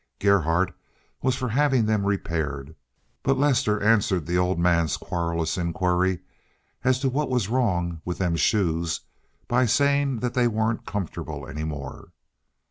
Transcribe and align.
Gerhardt 0.17 0.73
was 1.21 1.35
for 1.35 1.49
having 1.49 1.85
them 1.85 2.07
repaired, 2.07 2.73
but 3.21 3.37
Lester 3.37 3.79
answered 3.83 4.25
the 4.25 4.35
old 4.35 4.57
man's 4.57 4.97
querulous 4.97 5.59
inquiry 5.59 6.21
as 6.83 6.97
to 7.01 7.07
what 7.09 7.29
was 7.29 7.49
wrong 7.49 8.01
"with 8.03 8.17
them 8.17 8.35
shoes" 8.35 9.01
by 9.47 9.67
saying 9.67 10.21
that 10.21 10.33
they 10.33 10.47
weren't 10.47 10.87
comfortable 10.87 11.45
any 11.45 11.63
more. 11.65 12.13